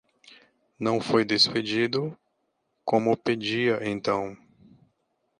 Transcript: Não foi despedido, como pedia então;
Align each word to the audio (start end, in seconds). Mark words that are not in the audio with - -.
Não 0.79 0.99
foi 0.99 1.23
despedido, 1.23 2.17
como 2.83 3.15
pedia 3.15 3.87
então; 3.87 4.35